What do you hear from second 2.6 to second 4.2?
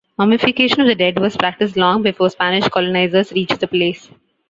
colonizers reached the place.